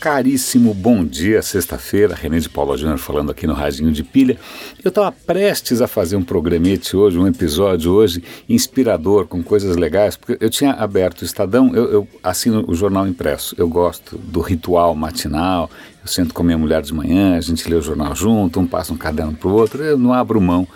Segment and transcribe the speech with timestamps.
[0.00, 4.38] caríssimo bom dia, sexta-feira, René de Paula Júnior falando aqui no Radinho de Pilha.
[4.82, 10.16] Eu estava prestes a fazer um programete hoje, um episódio hoje inspirador, com coisas legais,
[10.16, 14.40] porque eu tinha aberto o Estadão, eu, eu assino o jornal impresso, eu gosto do
[14.40, 15.70] ritual matinal,
[16.02, 18.66] eu sento com a minha mulher de manhã, a gente lê o jornal junto, um
[18.66, 20.66] passa um caderno para o outro, eu não abro mão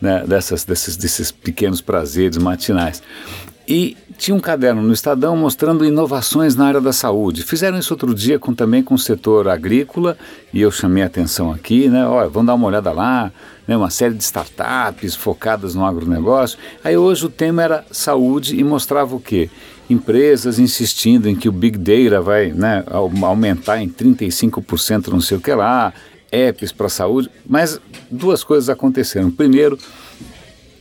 [0.00, 3.02] né, dessas, desses, desses pequenos prazeres matinais.
[3.70, 7.44] E tinha um caderno no Estadão mostrando inovações na área da saúde.
[7.44, 10.18] Fizeram isso outro dia com, também com o setor agrícola,
[10.52, 12.04] e eu chamei a atenção aqui, né?
[12.04, 13.30] Olha, vamos dar uma olhada lá,
[13.68, 13.76] né?
[13.76, 16.58] uma série de startups focadas no agronegócio.
[16.82, 19.48] Aí hoje o tema era saúde e mostrava o quê?
[19.88, 22.82] Empresas insistindo em que o Big Data vai né,
[23.22, 25.94] aumentar em 35% não sei o que lá,
[26.32, 27.80] apps para saúde, mas
[28.10, 29.30] duas coisas aconteceram.
[29.30, 29.78] Primeiro,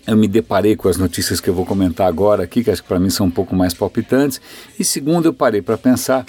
[0.09, 2.87] eu me deparei com as notícias que eu vou comentar agora aqui, que acho que
[2.87, 4.41] para mim são um pouco mais palpitantes.
[4.79, 6.25] E segundo, eu parei para pensar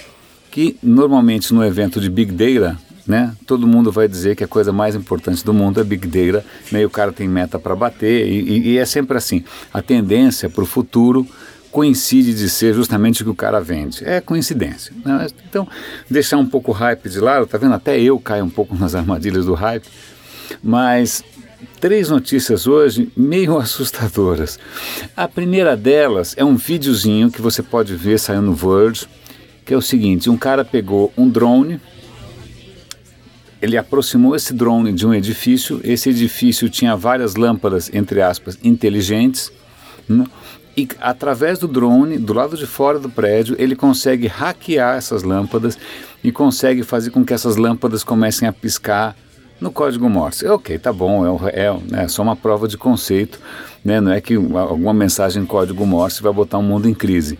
[0.50, 4.72] que normalmente no evento de Big Data, né, todo mundo vai dizer que a coisa
[4.72, 8.26] mais importante do mundo é Big Data, né, e o cara tem meta para bater,
[8.28, 9.44] e, e, é sempre assim.
[9.72, 11.26] A tendência para o futuro
[11.70, 14.04] coincide de ser justamente o que o cara vende.
[14.04, 14.92] É coincidência.
[15.04, 15.28] Né?
[15.48, 15.66] Então,
[16.08, 17.74] deixar um pouco o hype de lado, tá vendo?
[17.74, 19.86] Até eu caio um pouco nas armadilhas do hype,
[20.62, 21.22] mas
[21.80, 24.58] três notícias hoje meio assustadoras.
[25.16, 29.06] A primeira delas é um videozinho que você pode ver saindo no Verge,
[29.64, 31.80] que é o seguinte: um cara pegou um drone,
[33.60, 39.52] ele aproximou esse drone de um edifício, esse edifício tinha várias lâmpadas, entre aspas, inteligentes,
[40.08, 40.24] né?
[40.76, 45.78] e através do drone, do lado de fora do prédio, ele consegue hackear essas lâmpadas
[46.22, 49.16] e consegue fazer com que essas lâmpadas comecem a piscar
[49.60, 50.46] no código Morse.
[50.46, 53.38] Ok, tá bom, é, é, é só uma prova de conceito,
[53.84, 54.00] né?
[54.00, 57.38] não é que alguma mensagem em código Morse vai botar o um mundo em crise.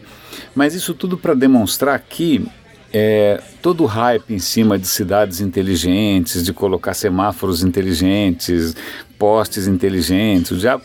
[0.55, 2.47] Mas isso tudo para demonstrar que
[2.93, 8.75] é, todo o hype em cima de cidades inteligentes, de colocar semáforos inteligentes,
[9.19, 10.85] postes inteligentes, o diabo,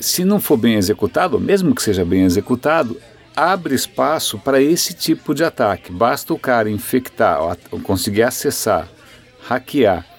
[0.00, 2.96] se não for bem executado, mesmo que seja bem executado,
[3.36, 5.90] abre espaço para esse tipo de ataque.
[5.90, 7.38] Basta o cara infectar,
[7.82, 8.88] conseguir acessar,
[9.46, 10.13] hackear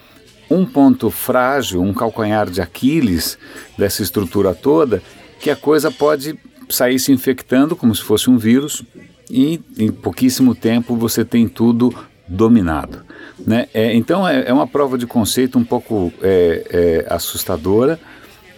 [0.50, 3.38] um ponto frágil, um calcanhar de Aquiles
[3.76, 5.02] dessa estrutura toda,
[5.40, 8.82] que a coisa pode sair se infectando como se fosse um vírus
[9.30, 11.94] e em pouquíssimo tempo você tem tudo
[12.26, 13.04] dominado.
[13.44, 13.68] Né?
[13.72, 17.98] É, então é, é, uma prova de conceito um pouco é, é, assustadora.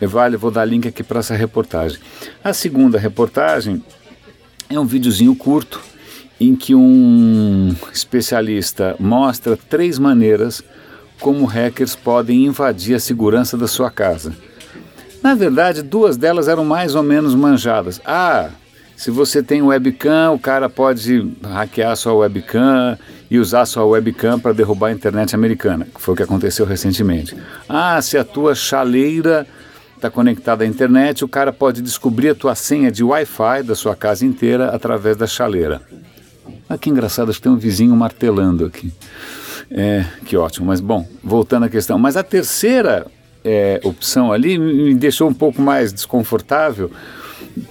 [0.01, 1.99] É, vale, vou dar link aqui para essa reportagem.
[2.43, 3.83] A segunda reportagem
[4.71, 5.81] é um videozinho curto
[6.41, 10.63] em que um especialista mostra três maneiras
[11.21, 14.33] como hackers podem invadir a segurança da sua casa.
[15.23, 18.01] Na verdade, duas delas eram mais ou menos manjadas.
[18.05, 18.51] Ah,
[18.97, 22.99] se você tem webcam, o cara pode hackear sua webcam
[23.31, 27.37] e usar sua webcam para derrubar a internet americana, que foi o que aconteceu recentemente.
[27.69, 29.47] Ah, se a tua chaleira
[29.95, 33.95] está conectada à internet, o cara pode descobrir a tua senha de Wi-Fi da sua
[33.95, 35.83] casa inteira através da chaleira.
[36.69, 38.93] Ah, que engraçado, acho que tem um vizinho martelando aqui.
[39.71, 41.99] É, que ótimo, mas bom, voltando à questão.
[41.99, 43.07] Mas a terceira
[43.45, 46.91] é, opção ali me deixou um pouco mais desconfortável,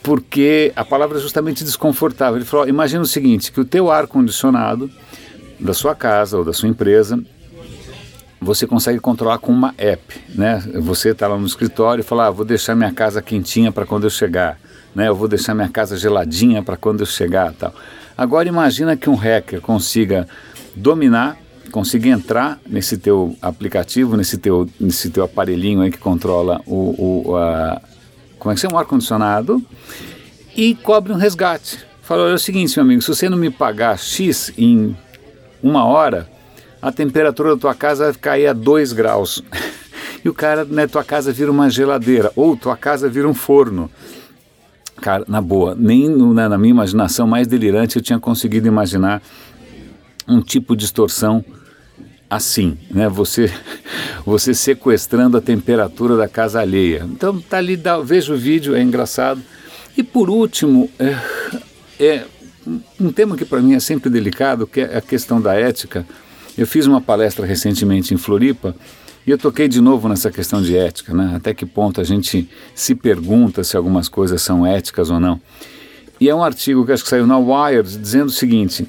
[0.03, 2.37] porque a palavra é justamente desconfortável.
[2.37, 4.89] Ele falou: imagina o seguinte, que o teu ar-condicionado
[5.59, 7.19] da sua casa ou da sua empresa
[8.39, 10.63] você consegue controlar com uma app, né?
[10.75, 14.03] Você está lá no escritório e fala, ah, vou deixar minha casa quentinha para quando
[14.03, 14.59] eu chegar,
[14.93, 15.07] né?
[15.07, 17.73] Eu vou deixar minha casa geladinha para quando eu chegar, tal.
[18.15, 20.27] Agora imagina que um hacker consiga
[20.75, 21.37] dominar
[21.69, 27.35] conseguir entrar nesse teu aplicativo, nesse teu, nesse teu aparelhinho aí que controla o, o
[27.35, 27.81] a,
[28.39, 29.63] como é que chama, um ar-condicionado
[30.55, 31.85] e cobre um resgate.
[32.01, 34.95] Falou, é o seguinte, meu amigo, se você não me pagar X em
[35.61, 36.29] uma hora,
[36.81, 39.43] a temperatura da tua casa vai cair a 2 graus.
[40.23, 43.91] e o cara, né, tua casa vira uma geladeira, ou tua casa vira um forno.
[45.01, 49.21] Cara, na boa, nem na, na minha imaginação mais delirante eu tinha conseguido imaginar
[50.27, 51.43] um tipo de distorção
[52.29, 53.07] assim, né?
[53.09, 53.51] Você,
[54.25, 57.05] você sequestrando a temperatura da casa alheia.
[57.09, 59.41] Então tá ali, dá, veja o vídeo, é engraçado.
[59.95, 61.17] E por último, é,
[61.99, 62.25] é
[62.99, 66.05] um tema que para mim é sempre delicado, que é a questão da ética.
[66.57, 68.75] Eu fiz uma palestra recentemente em Floripa
[69.25, 71.33] e eu toquei de novo nessa questão de ética, né?
[71.35, 75.39] Até que ponto a gente se pergunta se algumas coisas são éticas ou não.
[76.19, 78.87] E é um artigo que acho que saiu na Wired dizendo o seguinte: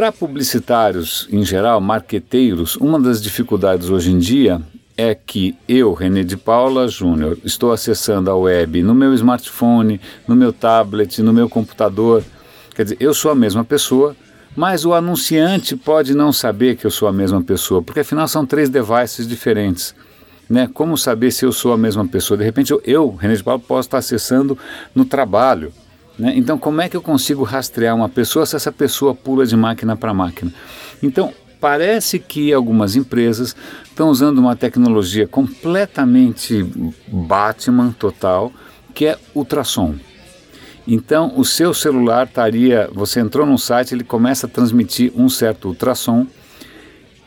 [0.00, 4.58] para publicitários em geral, marqueteiros, uma das dificuldades hoje em dia
[4.96, 10.34] é que eu, René de Paula Júnior, estou acessando a web no meu smartphone, no
[10.34, 12.24] meu tablet, no meu computador.
[12.74, 14.16] Quer dizer, eu sou a mesma pessoa,
[14.56, 18.46] Mas o anunciante pode não saber que eu sou a mesma pessoa, porque afinal são
[18.46, 19.94] três devices diferentes.
[20.48, 20.66] Né?
[20.72, 22.38] Como saber se eu sou a mesma pessoa?
[22.38, 24.56] De repente eu, eu René de Paulo, posso estar acessando
[24.94, 25.70] no trabalho.
[26.20, 26.34] Né?
[26.36, 29.96] Então, como é que eu consigo rastrear uma pessoa se essa pessoa pula de máquina
[29.96, 30.52] para máquina?
[31.02, 36.62] Então, parece que algumas empresas estão usando uma tecnologia completamente
[37.08, 38.52] Batman total,
[38.94, 39.94] que é ultrassom.
[40.86, 45.68] Então, o seu celular estaria, você entrou num site, ele começa a transmitir um certo
[45.68, 46.26] ultrassom,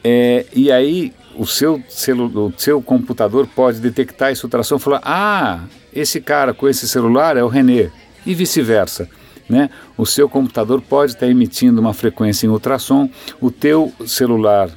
[0.04, 5.01] é, e aí o seu, celu, o seu computador pode detectar esse ultrassom e falar:
[5.04, 5.62] ah,
[5.92, 7.89] esse cara com esse celular é o René,
[8.25, 9.10] e vice-versa.
[9.50, 9.70] Né?
[9.98, 13.10] O seu computador pode estar emitindo uma frequência em ultrassom,
[13.42, 14.70] o teu celular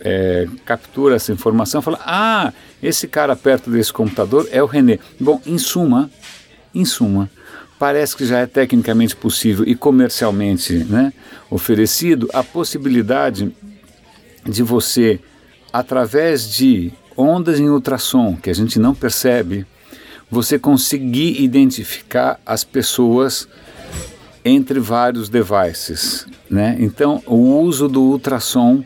[0.00, 4.98] é, captura essa informação e fala: ah, esse cara perto desse computador é o René.
[5.18, 6.10] Bom, em suma,
[6.74, 7.30] em suma,
[7.78, 11.12] parece que já é tecnicamente possível e comercialmente né,
[11.50, 13.54] oferecido a possibilidade
[14.44, 15.20] de você,
[15.72, 19.66] através de ondas em ultrassom que a gente não percebe,
[20.30, 23.48] você conseguir identificar as pessoas
[24.44, 26.26] entre vários devices.
[26.50, 26.76] Né?
[26.78, 28.84] Então, o uso do ultrassom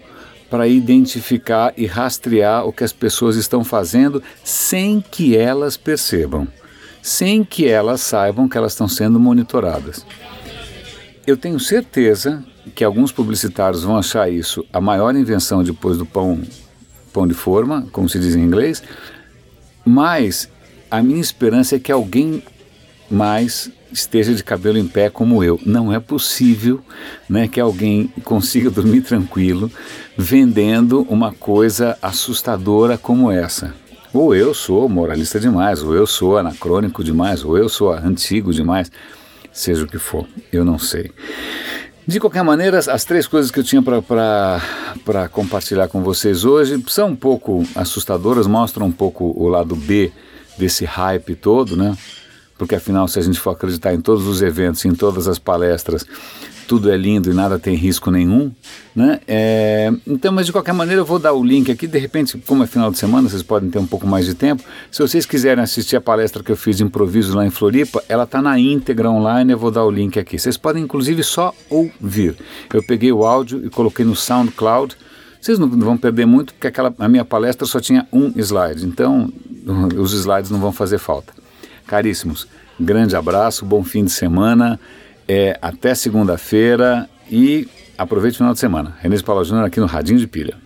[0.51, 6.47] para identificar e rastrear o que as pessoas estão fazendo sem que elas percebam,
[7.01, 10.05] sem que elas saibam que elas estão sendo monitoradas.
[11.27, 16.43] Eu tenho certeza que alguns publicitários vão achar isso a maior invenção depois do pão,
[17.15, 18.83] pão de forma, como se diz em inglês,
[19.87, 20.51] mas
[20.93, 22.43] a minha esperança é que alguém
[23.11, 25.59] mais esteja de cabelo em pé como eu.
[25.65, 26.83] Não é possível
[27.27, 29.73] né, que alguém consiga dormir tranquilo
[30.19, 33.75] vendendo uma coisa assustadora como essa.
[34.13, 38.93] Ou eu sou moralista demais, ou eu sou anacrônico demais, ou eu sou antigo demais,
[39.51, 41.11] seja o que for, eu não sei.
[42.07, 44.61] De qualquer maneira, as três coisas que eu tinha para
[45.31, 50.13] compartilhar com vocês hoje são um pouco assustadoras, mostram um pouco o lado B
[50.59, 51.97] desse hype todo, né?
[52.59, 56.07] Porque afinal, se a gente for acreditar em todos os eventos, em todas as palestras,
[56.67, 58.53] tudo é lindo e nada tem risco nenhum,
[58.95, 59.21] né?
[59.27, 62.63] É, então, mas de qualquer maneira eu vou dar o link aqui, de repente, como
[62.63, 64.63] é final de semana, vocês podem ter um pouco mais de tempo.
[64.91, 68.25] Se vocês quiserem assistir a palestra que eu fiz de improviso lá em Floripa, ela
[68.25, 70.39] está na íntegra online, eu vou dar o link aqui.
[70.39, 72.37] Vocês podem inclusive só ouvir.
[72.73, 74.97] Eu peguei o áudio e coloquei no SoundCloud.
[75.43, 79.29] Vocês não vão perder muito, porque aquela, a minha palestra só tinha um slide, então
[79.99, 81.33] os slides não vão fazer falta.
[81.85, 82.47] Caríssimos,
[82.79, 84.79] grande abraço, bom fim de semana,
[85.27, 87.69] é, até segunda-feira e
[87.99, 88.97] aproveite o final de semana.
[89.01, 90.62] Renê Paula Júnior aqui no Radinho de Pilha.